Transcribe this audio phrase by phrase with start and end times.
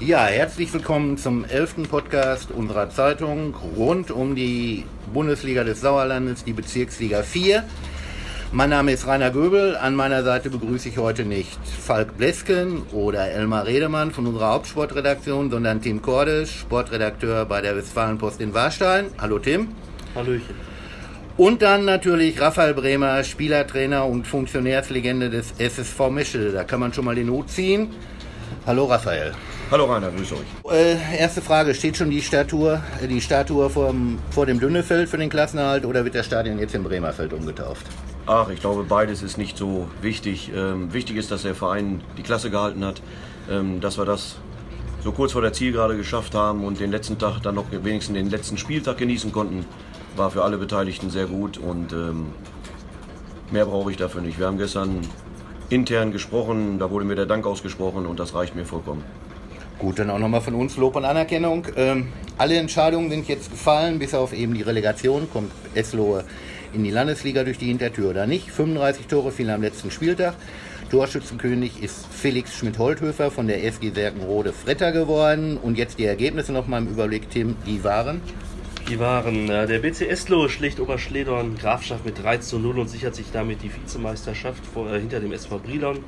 [0.00, 6.54] Ja, herzlich willkommen zum elften Podcast unserer Zeitung rund um die Bundesliga des Sauerlandes, die
[6.54, 7.64] Bezirksliga 4.
[8.50, 9.76] Mein Name ist Rainer Göbel.
[9.76, 15.50] An meiner Seite begrüße ich heute nicht Falk Blesken oder Elmar Redemann von unserer Hauptsportredaktion,
[15.50, 19.10] sondern Tim Kordes, Sportredakteur bei der Westfalenpost in Warstein.
[19.18, 19.68] Hallo Tim.
[20.14, 20.54] Hallöchen.
[21.36, 26.52] Und dann natürlich Raphael Bremer, Spielertrainer und Funktionärslegende des SSV Meschede.
[26.52, 27.88] Da kann man schon mal den Hut ziehen.
[28.66, 29.34] Hallo Raphael.
[29.70, 30.72] Hallo Rainer, grüß euch.
[30.72, 35.16] Äh, erste Frage, steht schon die Statue, äh, die Statue vorm, vor dem Dünnefeld für
[35.16, 37.86] den Klassenerhalt oder wird das Stadion jetzt in Bremerfeld umgetauft?
[38.26, 40.50] Ach, ich glaube, beides ist nicht so wichtig.
[40.52, 43.00] Ähm, wichtig ist, dass der Verein die Klasse gehalten hat,
[43.48, 44.38] ähm, dass wir das
[45.04, 48.28] so kurz vor der Zielgerade geschafft haben und den letzten Tag dann noch wenigstens den
[48.28, 49.64] letzten Spieltag genießen konnten,
[50.16, 52.32] war für alle Beteiligten sehr gut und ähm,
[53.52, 54.36] mehr brauche ich dafür nicht.
[54.36, 55.02] Wir haben gestern
[55.68, 59.04] intern gesprochen, da wurde mir der Dank ausgesprochen und das reicht mir vollkommen.
[59.80, 61.66] Gut, dann auch nochmal von uns Lob und Anerkennung.
[61.74, 65.26] Ähm, alle Entscheidungen sind jetzt gefallen, bis auf eben die Relegation.
[65.32, 66.24] Kommt Eslohe
[66.74, 68.50] in die Landesliga durch die Hintertür oder nicht?
[68.50, 70.34] 35 Tore fielen am letzten Spieltag.
[70.90, 75.56] Torschützenkönig ist Felix Schmidt-Holthöfer von der SG Serkenrode Fretter geworden.
[75.56, 78.20] Und jetzt die Ergebnisse nochmal im Überblick, Tim, die waren?
[78.90, 83.14] Die waren äh, der BC Eslo schlägt Oberschledorn Grafschaft mit 3 zu 0 und sichert
[83.14, 86.00] sich damit die Vizemeisterschaft vor, äh, hinter dem SV Brilon.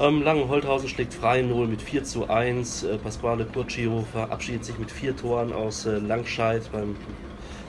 [0.00, 2.84] Ähm, Langenholthausen schlägt Freien 0 mit 4 zu 1.
[2.84, 6.96] Äh, Pasquale Curcio verabschiedet sich mit vier Toren aus äh, Langscheid beim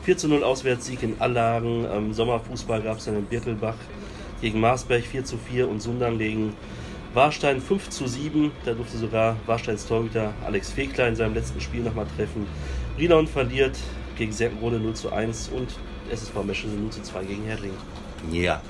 [0.03, 1.85] 4 zu 0 Auswärtssieg in Allagen.
[1.91, 3.75] Ähm, Sommerfußball gab es dann in Birkelbach
[4.39, 6.55] gegen Marsberg 4 zu 4 und Sundern gegen
[7.13, 8.51] Warstein 5 zu 7.
[8.63, 12.47] Da durfte sogar Warsteins Torhüter Alex Fekler in seinem letzten Spiel nochmal treffen.
[12.95, 13.77] Brilon verliert
[14.17, 15.77] gegen Serkenrode 0 zu 1 und
[16.09, 17.73] SSV Meschede 0 zu 2 gegen Herding.
[18.31, 18.61] Ja.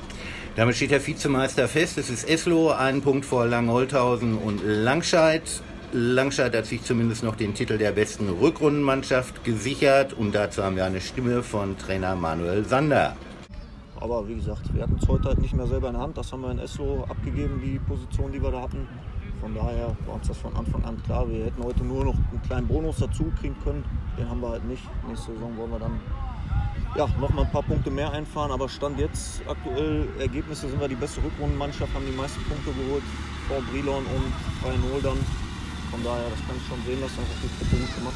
[0.58, 1.98] Damit steht der Vizemeister fest.
[1.98, 5.44] Es ist Eslo, einen Punkt vor Langholthausen und Langscheid.
[5.94, 10.84] Langscheid hat sich zumindest noch den Titel der besten Rückrundenmannschaft gesichert und dazu haben wir
[10.84, 13.16] eine Stimme von Trainer Manuel Sander.
[14.02, 16.18] Aber wie gesagt, wir hatten es heute halt nicht mehr selber in der Hand.
[16.18, 18.88] Das haben wir in Eslo abgegeben, die Position, die wir da hatten.
[19.40, 21.30] Von daher war uns das von Anfang an klar.
[21.30, 23.86] Wir hätten heute nur noch einen kleinen Bonus dazu kriegen können.
[24.18, 24.84] Den haben wir halt nicht.
[25.08, 26.00] Nächste Saison wollen wir dann
[26.96, 28.52] ja, noch mal ein paar Punkte mehr einfahren.
[28.52, 33.04] Aber Stand jetzt aktuell Ergebnisse sind wir die beste Rückrundenmannschaft, haben die meisten Punkte geholt
[33.48, 35.18] vor Brilon und Bayern dann.
[35.92, 38.16] Von daher, das kann ich schon sehen, dass wir das die Truppe gut gemacht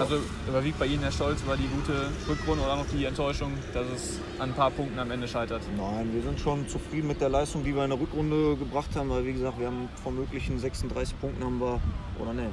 [0.00, 0.16] Also
[0.48, 4.20] überwiegt bei Ihnen der Stolz über die gute Rückrunde oder noch die Enttäuschung, dass es
[4.40, 5.62] an ein paar Punkten am Ende scheitert?
[5.76, 9.10] Nein, wir sind schon zufrieden mit der Leistung, die wir in der Rückrunde gebracht haben,
[9.10, 11.78] weil wie gesagt, wir haben von möglichen 36 Punkten haben wir,
[12.18, 12.50] oder ne,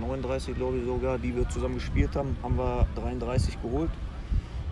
[0.00, 3.90] 39 glaube ich sogar, die wir zusammen gespielt haben, haben wir 33 geholt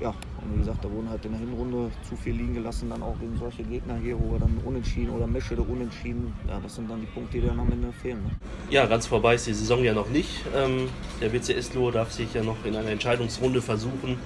[0.01, 3.03] ja, und wie gesagt, da wurden halt in der Hinrunde zu viel liegen gelassen, dann
[3.03, 6.91] auch gegen solche Gegner hier, wo wir dann unentschieden oder Meschede unentschieden, ja, das sind
[6.91, 8.23] dann die Punkte, die dann am Ende fehlen.
[8.23, 8.31] Ne?
[8.71, 10.45] Ja, ganz vorbei ist die Saison ja noch nicht.
[10.55, 10.89] Ähm,
[11.21, 14.19] der BC Eslohe darf sich ja noch in einer Entscheidungsrunde versuchen,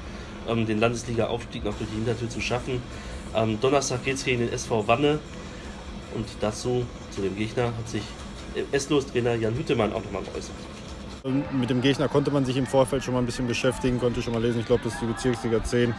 [0.48, 2.82] ähm, den Landesliga-Aufstieg noch durch die Hintertür zu schaffen.
[3.32, 5.20] Am Donnerstag geht es gegen den SV Wanne
[6.14, 8.02] und dazu, zu dem Gegner, hat sich
[8.72, 10.56] Eslohs Trainer Jan Hüttemann auch nochmal geäußert.
[11.24, 14.32] Mit dem Gegner konnte man sich im Vorfeld schon mal ein bisschen beschäftigen, konnte schon
[14.32, 14.60] mal lesen.
[14.60, 15.94] Ich glaube, dass die Bezirksliga 10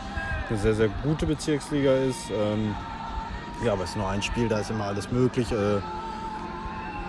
[0.50, 2.32] eine sehr, sehr gute Bezirksliga ist.
[2.32, 2.76] Ähm,
[3.64, 5.52] ja, aber es ist nur ein Spiel, da ist immer alles möglich.
[5.52, 5.80] Äh,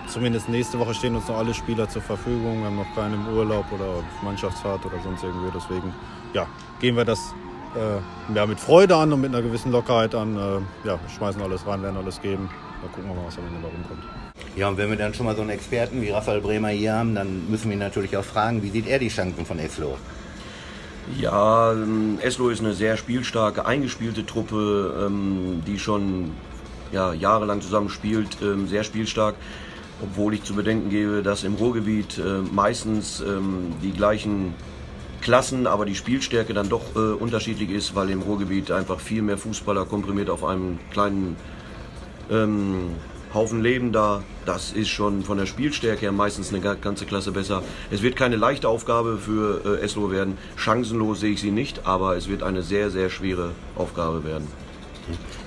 [0.07, 2.59] zumindest nächste Woche stehen uns noch alle Spieler zur Verfügung.
[2.59, 5.51] Wir haben noch keinen im Urlaub oder Mannschaftsfahrt oder sonst irgendwie.
[5.53, 5.91] Deswegen
[6.33, 6.45] ja,
[6.79, 7.33] gehen wir das
[7.75, 10.37] äh, ja, mit Freude an und mit einer gewissen Lockerheit an.
[10.37, 12.47] Äh, ja, schmeißen alles rein, werden alles geben.
[12.81, 14.32] Dann gucken wir mal, was am Ende da rumkommt.
[14.55, 17.15] Ja, und wenn wir dann schon mal so einen Experten wie Raphael Bremer hier haben,
[17.15, 19.97] dann müssen wir ihn natürlich auch fragen, wie sieht er die Chancen von Eslo?
[21.19, 26.31] Ja, ähm, Eslo ist eine sehr spielstarke, eingespielte Truppe, ähm, die schon
[26.91, 29.35] ja, jahrelang zusammen spielt, ähm, sehr spielstark.
[30.01, 33.23] Obwohl ich zu bedenken gebe, dass im Ruhrgebiet äh, meistens
[33.81, 34.53] die gleichen
[35.21, 39.37] Klassen, aber die Spielstärke dann doch äh, unterschiedlich ist, weil im Ruhrgebiet einfach viel mehr
[39.37, 41.37] Fußballer komprimiert auf einem kleinen
[43.33, 44.23] Haufen Leben da.
[44.45, 47.63] Das ist schon von der Spielstärke her meistens eine ganze Klasse besser.
[47.89, 50.37] Es wird keine leichte Aufgabe für äh, Eslo werden.
[50.55, 54.47] Chancenlos sehe ich sie nicht, aber es wird eine sehr, sehr schwere Aufgabe werden.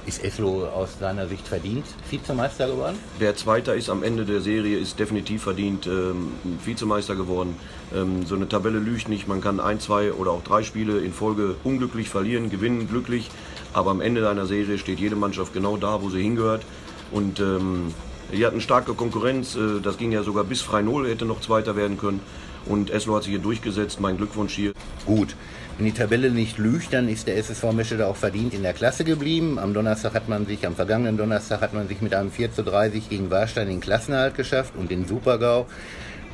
[0.05, 2.99] Ist Eslo aus deiner Sicht verdient Vizemeister geworden?
[3.21, 6.33] Der Zweite ist am Ende der Serie, ist definitiv verdient ähm,
[6.65, 7.57] Vizemeister geworden.
[7.95, 9.29] Ähm, so eine Tabelle lügt nicht.
[9.29, 13.31] Man kann ein, zwei oder auch drei Spiele in Folge unglücklich verlieren, gewinnen glücklich.
[13.73, 16.63] Aber am Ende einer Serie steht jede Mannschaft genau da, wo sie hingehört.
[17.11, 17.95] Und ähm,
[18.33, 19.55] die hatten starke Konkurrenz.
[19.55, 22.21] Äh, das ging ja sogar bis Freinol hätte noch Zweiter werden können.
[22.67, 24.01] Und Eslo hat sich hier durchgesetzt.
[24.01, 24.73] Mein Glückwunsch hier.
[25.05, 25.37] Gut.
[25.77, 29.05] Wenn die Tabelle nicht lügt, dann ist der SSV Meschede auch verdient in der Klasse
[29.05, 29.59] geblieben.
[29.59, 32.65] Am Donnerstag hat man sich, am vergangenen Donnerstag hat man sich mit einem 4 zu
[32.65, 35.67] 30 gegen Warstein den Klassenerhalt geschafft und den Supergau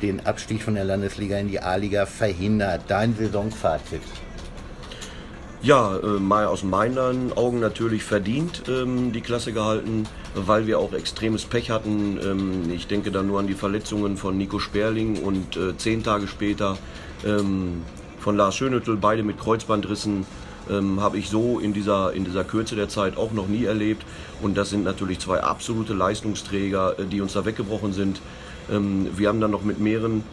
[0.01, 2.83] den Abstieg von der Landesliga in die A-Liga verhindert.
[2.87, 4.01] Dein Saisonfazit?
[5.61, 11.45] Ja, äh, aus meinen Augen natürlich verdient ähm, die Klasse gehalten, weil wir auch extremes
[11.45, 12.19] Pech hatten.
[12.23, 16.27] Ähm, ich denke da nur an die Verletzungen von Nico Sperling und äh, zehn Tage
[16.27, 16.77] später
[17.25, 17.83] ähm,
[18.19, 20.25] von Lars Schönüttel, beide mit Kreuzbandrissen.
[20.69, 24.05] Ähm, habe ich so in dieser, in dieser Kürze der Zeit auch noch nie erlebt.
[24.41, 28.21] Und das sind natürlich zwei absolute Leistungsträger, äh, die uns da weggebrochen sind.
[28.71, 30.23] Ähm, wir haben dann noch mit mehreren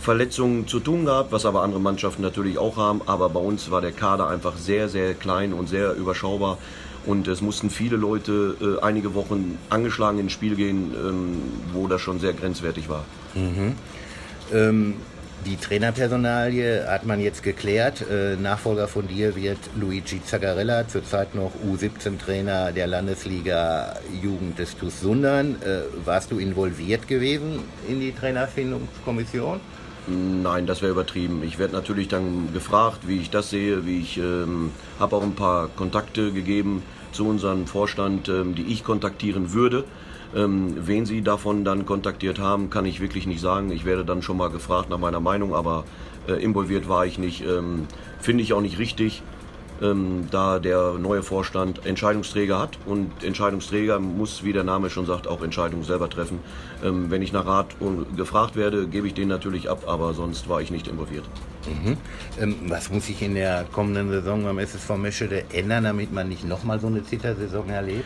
[0.00, 3.02] Verletzungen zu tun gehabt, was aber andere Mannschaften natürlich auch haben.
[3.06, 6.58] Aber bei uns war der Kader einfach sehr, sehr klein und sehr überschaubar.
[7.06, 12.00] Und es mussten viele Leute äh, einige Wochen angeschlagen ins Spiel gehen, ähm, wo das
[12.00, 13.04] schon sehr grenzwertig war.
[13.34, 13.74] Mhm.
[14.52, 14.94] Ähm,
[15.44, 18.04] die Trainerpersonalie hat man jetzt geklärt.
[18.08, 25.00] Äh, Nachfolger von dir wird Luigi Zagarella, zurzeit noch U17-Trainer der Landesliga Jugend des TuS
[25.00, 25.56] Sundern.
[25.62, 27.58] Äh, warst du involviert gewesen
[27.88, 29.60] in die Trainerfindungskommission?
[30.08, 31.42] Nein, das wäre übertrieben.
[31.44, 35.36] Ich werde natürlich dann gefragt, wie ich das sehe, wie ich ähm, habe auch ein
[35.36, 36.82] paar Kontakte gegeben
[37.12, 39.84] zu unserem Vorstand, ähm, die ich kontaktieren würde.
[40.34, 43.70] Ähm, wen Sie davon dann kontaktiert haben, kann ich wirklich nicht sagen.
[43.70, 45.84] Ich werde dann schon mal gefragt nach meiner Meinung, aber
[46.26, 47.44] äh, involviert war ich nicht.
[47.46, 47.86] Ähm,
[48.18, 49.22] Finde ich auch nicht richtig
[49.82, 55.26] ähm, da der neue Vorstand Entscheidungsträger hat und Entscheidungsträger muss, wie der Name schon sagt,
[55.26, 56.38] auch Entscheidungen selber treffen.
[56.84, 57.74] Ähm, wenn ich nach Rat
[58.16, 61.24] gefragt werde, gebe ich den natürlich ab, aber sonst war ich nicht involviert.
[61.66, 61.96] Mhm.
[62.40, 66.46] Ähm, was muss sich in der kommenden Saison beim SSV Meschede ändern, damit man nicht
[66.46, 68.04] nochmal so eine Zittersaison erlebt?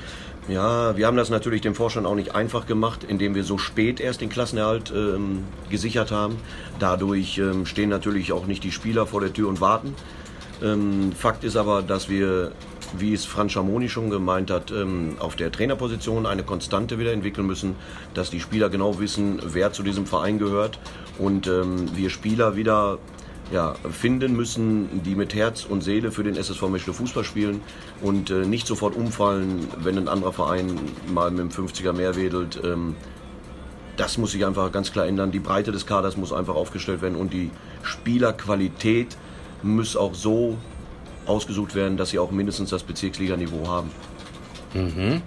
[0.49, 3.99] Ja, wir haben das natürlich dem Vorstand auch nicht einfach gemacht, indem wir so spät
[3.99, 6.37] erst den Klassenerhalt ähm, gesichert haben.
[6.79, 9.95] Dadurch ähm, stehen natürlich auch nicht die Spieler vor der Tür und warten.
[10.63, 12.53] Ähm, Fakt ist aber, dass wir,
[12.97, 17.47] wie es Franz Schamoni schon gemeint hat, ähm, auf der Trainerposition eine Konstante wieder entwickeln
[17.47, 17.77] müssen,
[18.15, 20.79] dass die Spieler genau wissen, wer zu diesem Verein gehört
[21.19, 22.99] und ähm, wir Spieler wieder
[23.53, 27.61] ja, finden müssen, die mit Herz und Seele für den SSV Meschle Fußball spielen
[28.03, 30.79] und äh, nicht sofort umfallen, wenn ein anderer Verein
[31.13, 32.61] mal mit dem 50er mehr wedelt.
[32.65, 32.97] Ähm,
[33.97, 35.31] das muss sich einfach ganz klar ändern.
[35.31, 37.51] Die Breite des Kaders muss einfach aufgestellt werden und die
[37.83, 39.17] Spielerqualität
[39.67, 40.57] muss auch so
[41.27, 43.91] ausgesucht werden, dass sie auch mindestens das Bezirksliganiveau haben.
[44.75, 45.23] Mhm.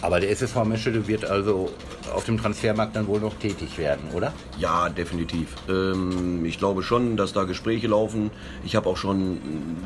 [0.00, 1.70] Aber der SSV Meschede wird also
[2.12, 4.32] auf dem Transfermarkt dann wohl noch tätig werden, oder?
[4.58, 5.54] Ja, definitiv.
[5.68, 8.30] Ähm, ich glaube schon, dass da Gespräche laufen.
[8.64, 9.38] Ich habe auch schon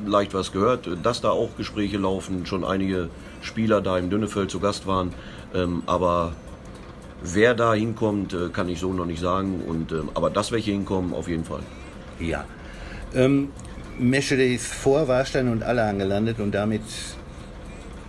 [0.07, 3.11] leicht was gehört, dass da auch Gespräche laufen, schon einige
[3.43, 5.13] Spieler da im Dünnefeld zu Gast waren.
[5.55, 6.33] Ähm, aber
[7.23, 9.63] wer da hinkommt, äh, kann ich so noch nicht sagen.
[9.67, 11.61] Und, ähm, aber dass welche hinkommen, auf jeden Fall.
[12.19, 12.45] Ja.
[13.99, 16.83] Meschede ist vor Warstein und Aller angelandet und damit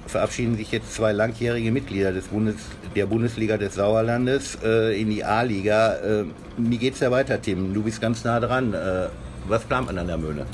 [0.05, 2.55] verabschieden sich jetzt zwei langjährige Mitglieder des Bundes,
[2.95, 5.95] der Bundesliga des Sauerlandes äh, in die A-Liga.
[5.95, 6.25] Äh,
[6.57, 7.73] wie geht's da weiter, Tim?
[7.73, 8.73] Du bist ganz nah dran.
[8.73, 9.07] Äh,
[9.47, 10.45] was plant man an der Möhne?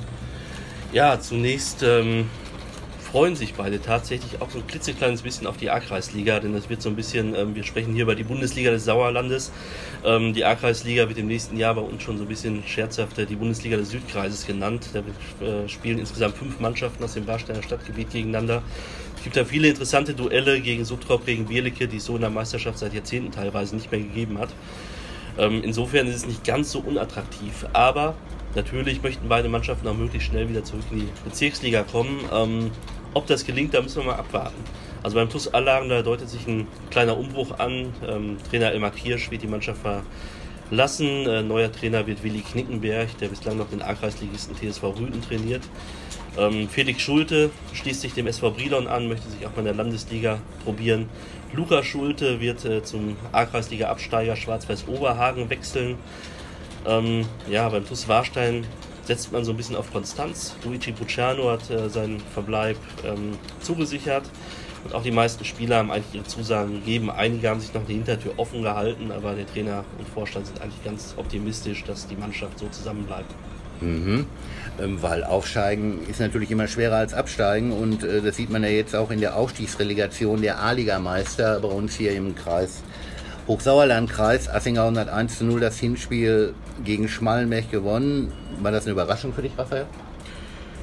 [0.91, 2.29] Ja, zunächst ähm,
[3.13, 6.81] freuen sich beide tatsächlich auch so ein klitzekleines bisschen auf die A-Kreisliga, denn das wird
[6.81, 9.51] so ein bisschen, ähm, wir sprechen hier über die Bundesliga des Sauerlandes.
[10.04, 13.36] Ähm, die A-Kreisliga wird im nächsten Jahr bei uns schon so ein bisschen scherzhafter die
[13.36, 14.89] Bundesliga des Südkreises genannt.
[14.94, 15.01] Da
[15.45, 18.63] äh, spielen insgesamt fünf Mannschaften aus dem Warsteiner Stadtgebiet gegeneinander.
[19.15, 22.31] Es gibt da viele interessante Duelle gegen Subtrop, gegen Bierlicke, die es so in der
[22.31, 24.50] Meisterschaft seit Jahrzehnten teilweise nicht mehr gegeben hat.
[25.38, 28.15] Ähm, insofern ist es nicht ganz so unattraktiv, aber
[28.56, 32.20] Natürlich möchten beide Mannschaften auch möglichst schnell wieder zurück in die Bezirksliga kommen.
[32.32, 32.72] Ähm,
[33.13, 34.63] ob das gelingt, da müssen wir mal abwarten.
[35.03, 37.93] Also beim TUS Allagen, da deutet sich ein kleiner Umbruch an.
[38.08, 39.82] Ähm, Trainer Elmar Kirsch wird die Mannschaft
[40.70, 41.27] verlassen.
[41.27, 45.63] Äh, neuer Trainer wird Willi Knickenberg, der bislang noch den A-Kreisligisten TSV Rüden trainiert.
[46.38, 49.75] Ähm, Felix Schulte schließt sich dem SV Brilon an, möchte sich auch mal in der
[49.75, 51.10] Landesliga probieren.
[51.53, 55.98] Luca Schulte wird äh, zum A-Kreisliga-Absteiger Schwarz-Weiß Oberhagen wechseln.
[56.86, 58.65] Ähm, ja, beim TuS Warstein
[59.05, 60.55] setzt man so ein bisschen auf Konstanz.
[60.63, 64.24] Luigi Bucciano hat äh, seinen Verbleib ähm, zugesichert.
[64.83, 67.10] Und auch die meisten Spieler haben eigentlich ihre Zusagen gegeben.
[67.10, 70.83] Einige haben sich noch die Hintertür offen gehalten, aber der Trainer und Vorstand sind eigentlich
[70.83, 73.33] ganz optimistisch, dass die Mannschaft so zusammenbleibt.
[73.79, 74.25] Mhm.
[74.81, 78.69] Ähm, weil Aufsteigen ist natürlich immer schwerer als Absteigen und äh, das sieht man ja
[78.69, 82.81] jetzt auch in der Aufstiegsrelegation der A-Liga-Meister bei uns hier im Kreis
[83.47, 84.50] Hochsauerlandkreis.
[84.50, 88.31] Assinghausen hat 1 zu 0 das Hinspiel gegen Schmallenberg gewonnen.
[88.62, 89.85] War das eine Überraschung für dich, Raphael?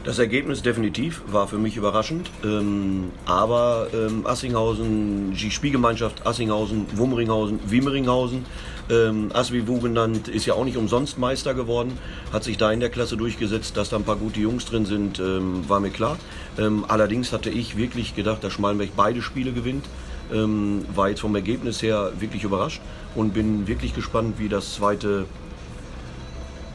[0.02, 2.30] Das Ergebnis definitiv war für mich überraschend.
[2.42, 8.46] Ähm, aber ähm, Assinghausen, die Spielgemeinschaft Assinghausen, Wummeringhausen, Wiemeringhausen,
[8.90, 11.98] ähm, Aswivu genannt, ist ja auch nicht umsonst Meister geworden.
[12.32, 15.18] Hat sich da in der Klasse durchgesetzt, dass da ein paar gute Jungs drin sind,
[15.18, 16.18] ähm, war mir klar.
[16.58, 19.84] Ähm, allerdings hatte ich wirklich gedacht, dass Schmalenberg beide Spiele gewinnt.
[20.32, 22.80] Ähm, war jetzt vom Ergebnis her wirklich überrascht
[23.14, 25.24] und bin wirklich gespannt, wie das zweite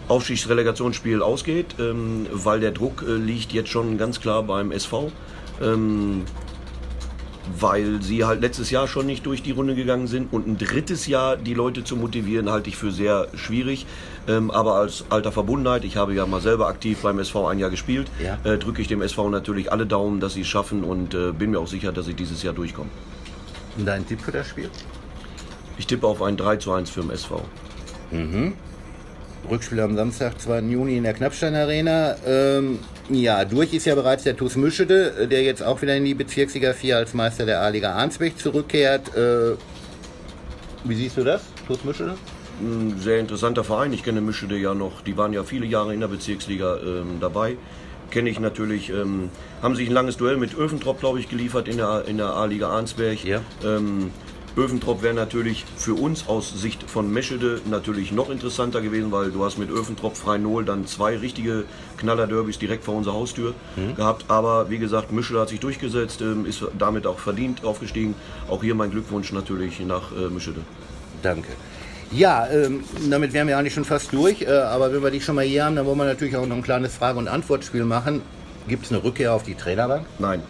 [0.08, 5.12] Aufstiegsrelegationsspiel ausgeht, ähm, weil der Druck äh, liegt jetzt schon ganz klar beim SV.
[5.62, 6.24] Ähm,
[7.60, 11.06] weil sie halt letztes Jahr schon nicht durch die Runde gegangen sind und ein drittes
[11.06, 13.86] Jahr die Leute zu motivieren, halte ich für sehr schwierig.
[14.28, 17.70] Ähm, aber als alter Verbundenheit, ich habe ja mal selber aktiv beim SV ein Jahr
[17.70, 18.40] gespielt, Ja.
[18.44, 21.52] äh, drücke ich dem SV natürlich alle Daumen, dass sie es schaffen und äh, bin
[21.52, 22.92] mir auch sicher, dass sie dieses Jahr durchkommen.
[23.78, 24.70] Und dein Tipp für das Spiel?
[25.78, 27.44] Ich tippe auf ein 3 zu 1 für den SV.
[29.50, 30.62] Rückspiel am Samstag, 2.
[30.62, 32.16] Juni in der Knappstein Arena.
[32.26, 32.80] Ähm,
[33.10, 36.14] ja, durch ist ja bereits der TuS Mischede, äh, der jetzt auch wieder in die
[36.14, 39.16] Bezirksliga 4 als Meister der A-Liga Arnsberg zurückkehrt.
[39.16, 39.56] Äh,
[40.84, 42.16] wie siehst du das, TuS Mischede?
[42.62, 43.92] Ein sehr interessanter Verein.
[43.94, 45.02] Ich kenne Mischede ja noch.
[45.02, 47.58] Die waren ja viele Jahre in der Bezirksliga ähm, dabei.
[48.12, 48.90] Kenne ich natürlich.
[48.90, 49.30] Ähm,
[49.62, 52.70] haben sich ein langes Duell mit Öfentrop, glaube ich, geliefert in der, in der A-Liga
[52.70, 53.24] Arnsberg.
[53.24, 53.42] Ja.
[53.64, 54.12] Ähm,
[54.58, 59.44] Öfentrop wäre natürlich für uns aus Sicht von Meschede natürlich noch interessanter gewesen, weil du
[59.44, 61.66] hast mit Öfentrop Freinol dann zwei richtige
[61.98, 63.54] Knaller-Derbys direkt vor unserer Haustür
[63.98, 64.26] gehabt.
[64.30, 68.16] Aber wie gesagt, Mischede hat sich durchgesetzt, ähm, ist damit auch verdient aufgestiegen.
[68.50, 70.62] Auch hier mein Glückwunsch natürlich nach äh, Mischede.
[71.22, 71.50] Danke.
[72.12, 74.42] Ja, ähm, damit wären wir eigentlich schon fast durch.
[74.42, 76.56] Äh, aber wenn wir dich schon mal hier haben, dann wollen wir natürlich auch noch
[76.56, 78.22] ein kleines Frage- und Antwortspiel machen.
[78.68, 80.06] Gibt es eine Rückkehr auf die Trainerbank?
[80.20, 80.42] Nein.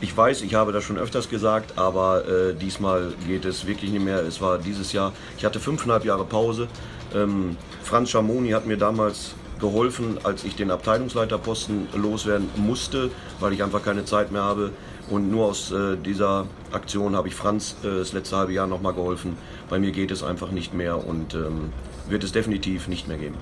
[0.00, 4.04] Ich weiß, ich habe das schon öfters gesagt, aber äh, diesmal geht es wirklich nicht
[4.04, 4.18] mehr.
[4.18, 6.66] Es war dieses Jahr, ich hatte fünfeinhalb Jahre Pause.
[7.14, 13.62] Ähm, Franz Schamoni hat mir damals geholfen, als ich den Abteilungsleiterposten loswerden musste, weil ich
[13.62, 14.72] einfach keine Zeit mehr habe.
[15.08, 18.94] Und nur aus äh, dieser Aktion habe ich Franz äh, das letzte halbe Jahr nochmal
[18.94, 19.36] geholfen.
[19.68, 21.72] Bei mir geht es einfach nicht mehr und ähm,
[22.08, 23.36] wird es definitiv nicht mehr geben.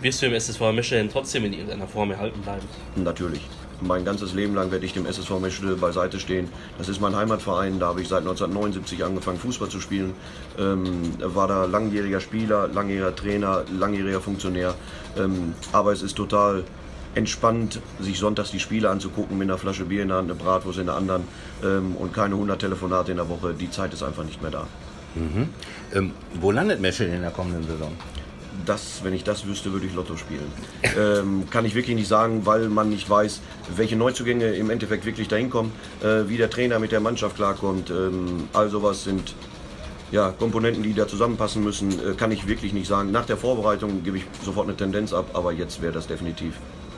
[0.00, 2.66] Wirst du im SSV Meschede trotzdem in irgendeiner Form erhalten bleiben?
[2.96, 3.40] Natürlich.
[3.80, 6.48] Mein ganzes Leben lang werde ich dem SSV Meschede beiseite stehen.
[6.78, 10.14] Das ist mein Heimatverein, da habe ich seit 1979 angefangen Fußball zu spielen.
[10.58, 14.74] Ähm, war da langjähriger Spieler, langjähriger Trainer, langjähriger Funktionär.
[15.18, 16.64] Ähm, aber es ist total
[17.14, 20.78] entspannt, sich sonntags die Spiele anzugucken mit einer Flasche Bier in der Hand, eine Bratwurst
[20.78, 21.22] in der anderen
[21.62, 23.54] ähm, und keine 100 Telefonate in der Woche.
[23.54, 24.66] Die Zeit ist einfach nicht mehr da.
[25.94, 27.92] Ähm, wo landet Meschede in der kommenden Saison?
[28.66, 30.50] Das, wenn ich das wüsste, würde ich Lotto spielen.
[30.96, 33.40] ähm, kann ich wirklich nicht sagen, weil man nicht weiß,
[33.76, 37.90] welche Neuzugänge im Endeffekt wirklich dahin kommen, äh, wie der Trainer mit der Mannschaft klarkommt.
[37.90, 39.34] Ähm, all sowas sind
[40.12, 43.10] ja, Komponenten, die da zusammenpassen müssen, äh, kann ich wirklich nicht sagen.
[43.10, 46.54] Nach der Vorbereitung gebe ich sofort eine Tendenz ab, aber jetzt wäre das definitiv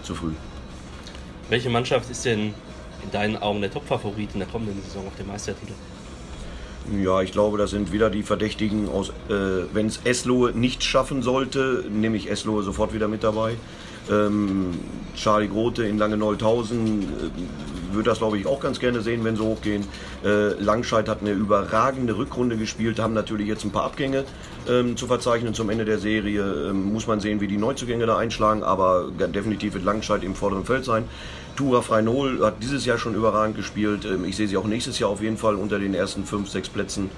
[0.07, 0.33] zu früh.
[1.49, 2.55] Welche Mannschaft ist denn
[3.03, 5.75] in deinen Augen der Top-Favorit in der kommenden Saison auf dem Meistertitel?
[7.03, 11.23] Ja, ich glaube, das sind wieder die Verdächtigen aus, äh, wenn es Eslohe nicht schaffen
[11.23, 13.57] sollte, nehme ich Eslohe sofort wieder mit dabei.
[14.09, 14.71] Ähm,
[15.17, 19.43] Charlie Grote in Lange-Nolthausen äh, würde das, glaube ich, auch ganz gerne sehen, wenn sie
[19.43, 19.85] hochgehen.
[20.25, 24.25] Äh, Langscheid hat eine überragende Rückrunde gespielt, haben natürlich jetzt ein paar Abgänge
[24.69, 26.69] ähm, zu verzeichnen zum Ende der Serie.
[26.71, 30.65] Ähm, muss man sehen, wie die Neuzugänge da einschlagen, aber definitiv wird Langscheid im vorderen
[30.65, 31.05] Feld sein.
[31.57, 34.05] Tura Freinol hat dieses Jahr schon überragend gespielt.
[34.05, 36.69] Ähm, Ich sehe sie auch nächstes Jahr auf jeden Fall unter den ersten fünf, sechs
[36.69, 37.11] Plätzen.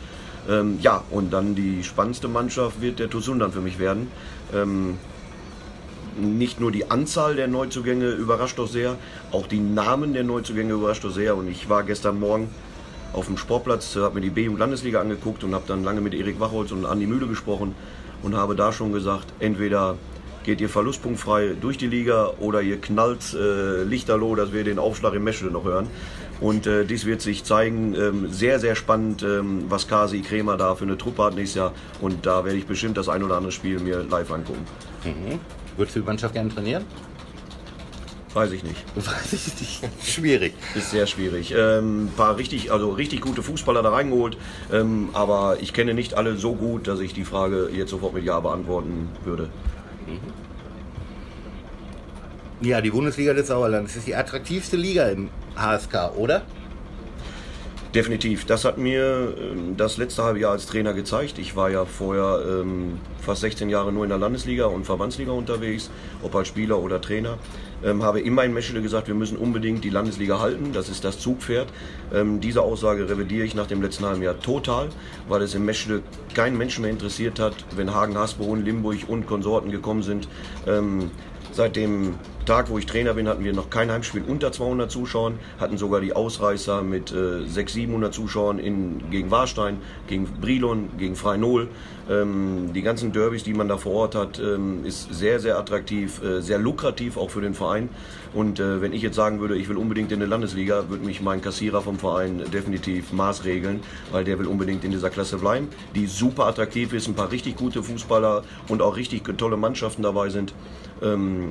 [0.48, 4.08] Ähm, ja, und dann die spannendste Mannschaft wird der Tosundan für mich werden.
[6.18, 8.96] Nicht nur die Anzahl der Neuzugänge überrascht doch sehr,
[9.30, 11.36] auch die Namen der Neuzugänge überrascht doch sehr.
[11.36, 12.48] Und ich war gestern Morgen
[13.12, 16.72] auf dem Sportplatz, habe mir die B-Landesliga angeguckt und habe dann lange mit Erik Wachholz
[16.72, 17.74] und Andi Mühle gesprochen
[18.22, 19.96] und habe da schon gesagt, entweder
[20.44, 25.14] geht ihr verlustpunktfrei durch die Liga oder ihr knallt äh, Lichterloh, dass wir den Aufschlag
[25.14, 25.88] im Meschede noch hören.
[26.40, 27.94] Und äh, dies wird sich zeigen.
[27.94, 31.72] Ähm, sehr, sehr spannend, ähm, was Kasi Kremer da für eine Truppe hat nächstes Jahr.
[32.00, 34.64] Und da werde ich bestimmt das ein oder andere Spiel mir live angucken.
[35.78, 36.84] Würdest du die Mannschaft gerne trainieren?
[38.34, 38.84] Weiß ich nicht.
[38.96, 39.88] Weiß ich nicht.
[40.04, 40.52] Schwierig.
[40.74, 41.54] Ist sehr schwierig.
[41.56, 44.36] Ähm, ein paar richtig, also richtig gute Fußballer da reingeholt,
[44.72, 48.24] ähm, aber ich kenne nicht alle so gut, dass ich die Frage jetzt sofort mit
[48.24, 49.50] Ja beantworten würde.
[52.60, 56.42] Ja, die Bundesliga des Sauerlandes ist die attraktivste Liga im HSK, oder?
[57.94, 58.44] Definitiv.
[58.44, 61.38] Das hat mir ähm, das letzte halbe Jahr als Trainer gezeigt.
[61.38, 65.90] Ich war ja vorher ähm, fast 16 Jahre nur in der Landesliga und Verbandsliga unterwegs,
[66.22, 67.38] ob als Spieler oder Trainer.
[67.82, 70.72] Ähm, habe immer in Meschede gesagt, wir müssen unbedingt die Landesliga halten.
[70.74, 71.68] Das ist das Zugpferd.
[72.12, 74.90] Ähm, diese Aussage revidiere ich nach dem letzten halben Jahr total,
[75.26, 76.02] weil es in Meschede
[76.34, 80.28] keinen Menschen mehr interessiert hat, wenn Hagen, Hasbrohn, Limburg und Konsorten gekommen sind.
[81.58, 82.14] Seit dem
[82.46, 86.00] Tag, wo ich Trainer bin, hatten wir noch kein Heimspiel unter 200 Zuschauern, hatten sogar
[86.00, 91.66] die Ausreißer mit äh, 600, 700 Zuschauern in, gegen Warstein, gegen Brilon, gegen Freinol.
[92.08, 96.22] Ähm, die ganzen Derbys, die man da vor Ort hat, ähm, ist sehr, sehr attraktiv,
[96.22, 97.88] äh, sehr lukrativ auch für den Verein.
[98.32, 101.20] Und äh, wenn ich jetzt sagen würde, ich will unbedingt in der Landesliga, würde mich
[101.20, 103.80] mein Kassierer vom Verein definitiv maßregeln,
[104.12, 107.56] weil der will unbedingt in dieser Klasse bleiben, die super attraktiv ist, ein paar richtig
[107.56, 110.54] gute Fußballer und auch richtig tolle Mannschaften dabei sind.
[111.02, 111.50] Ähm,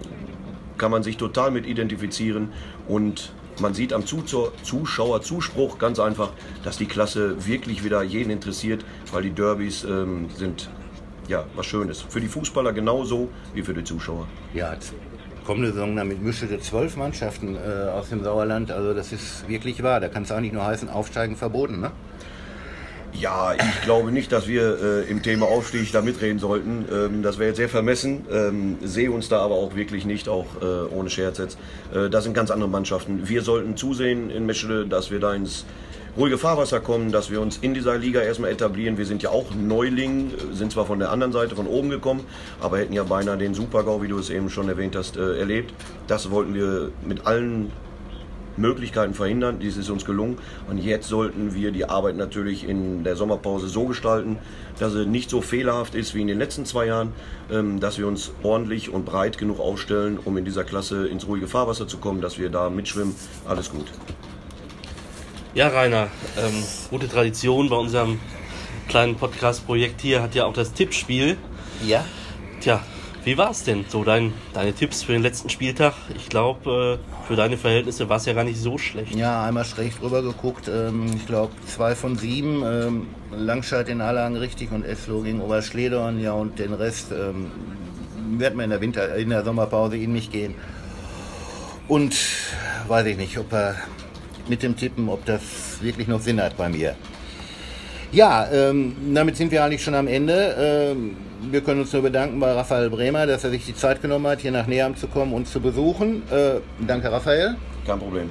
[0.78, 2.50] kann man sich total mit identifizieren
[2.88, 6.32] und man sieht am Zuschauerzuspruch ganz einfach,
[6.64, 10.70] dass die Klasse wirklich wieder jeden interessiert, weil die Derbys ähm, sind
[11.28, 12.02] ja was Schönes.
[12.02, 14.28] Für die Fußballer genauso wie für die Zuschauer.
[14.54, 14.76] Ja,
[15.46, 18.72] kommende Saison damit müsste zwölf Mannschaften äh, aus dem Sauerland.
[18.72, 20.00] Also das ist wirklich wahr.
[20.00, 21.92] Da kann es auch nicht nur heißen, Aufsteigen verboten, ne?
[23.14, 26.86] Ja, ich glaube nicht, dass wir äh, im Thema Aufstieg da mitreden sollten.
[26.92, 28.26] Ähm, das wäre jetzt sehr vermessen.
[28.32, 31.58] Ähm, sehe uns da aber auch wirklich nicht, auch äh, ohne Scherz jetzt.
[31.94, 33.28] Äh, das sind ganz andere Mannschaften.
[33.28, 35.66] Wir sollten zusehen in Meschede, dass wir da ins
[36.18, 38.98] ruhige Fahrwasser kommen, dass wir uns in dieser Liga erstmal etablieren.
[38.98, 42.22] Wir sind ja auch Neuling, sind zwar von der anderen Seite von oben gekommen,
[42.60, 45.74] aber hätten ja beinahe den Supergau, wie du es eben schon erwähnt hast, äh, erlebt.
[46.08, 47.72] Das wollten wir mit allen
[48.58, 49.60] Möglichkeiten verhindern.
[49.60, 50.38] Dies ist uns gelungen.
[50.70, 54.38] Und jetzt sollten wir die Arbeit natürlich in der Sommerpause so gestalten,
[54.80, 57.14] dass sie nicht so fehlerhaft ist wie in den letzten zwei Jahren,
[57.52, 61.48] ähm, dass wir uns ordentlich und breit genug aufstellen, um in dieser Klasse ins ruhige
[61.48, 63.16] Fahrwasser zu kommen, dass wir da mitschwimmen.
[63.46, 63.86] Alles gut.
[65.54, 68.20] Ja, Rainer, ähm, gute Tradition bei unserem
[68.88, 71.38] kleinen Podcast-Projekt hier hat ja auch das Tippspiel.
[71.86, 72.06] Ja.
[72.60, 72.82] Tja,
[73.28, 73.84] wie war es denn?
[73.90, 75.94] So dein, deine Tipps für den letzten Spieltag?
[76.16, 79.14] Ich glaube, äh, für deine Verhältnisse war es ja gar nicht so schlecht.
[79.14, 80.70] Ja, einmal schräg drüber geguckt.
[80.70, 82.64] Ähm, ich glaube, zwei von sieben.
[82.64, 86.22] Ähm, Langscheid in Allagen richtig und Eslo gegen Oberschledorn.
[86.22, 87.52] Ja, und den Rest ähm,
[88.40, 90.56] werden wir in der Winter, in der Sommerpause in mich gehen.
[91.90, 92.16] Und
[92.88, 93.76] weiß ich nicht, ob er
[94.48, 96.96] mit dem Tippen, ob das wirklich noch Sinn hat bei mir.
[98.12, 100.56] Ja, ähm, damit sind wir eigentlich schon am Ende.
[100.58, 101.18] Ähm,
[101.52, 104.40] wir können uns nur bedanken bei Raphael Bremer, dass er sich die Zeit genommen hat,
[104.40, 106.24] hier nach Neheim zu kommen und zu besuchen.
[106.32, 107.58] Äh, danke, Raphael.
[107.86, 108.30] Kein Problem.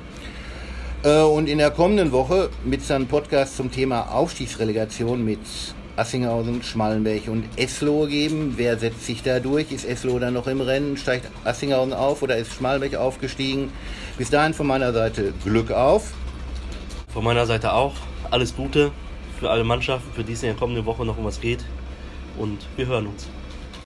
[1.02, 5.40] Äh, und in der kommenden Woche mit seinem Podcast zum Thema Aufstiegsrelegation mit
[5.96, 8.54] Assinghausen, Schmallenberg und Eslohe geben.
[8.56, 9.72] Wer setzt sich da durch?
[9.72, 10.96] Ist Eslohe dann noch im Rennen?
[10.96, 13.70] Steigt Assinghausen auf oder ist Schmallenberg aufgestiegen?
[14.16, 16.12] Bis dahin von meiner Seite Glück auf.
[17.12, 17.94] Von meiner Seite auch
[18.30, 18.90] alles Gute
[19.38, 21.64] für alle Mannschaften, für die es in der kommenden Woche noch um was geht
[22.38, 23.28] und wir hören uns.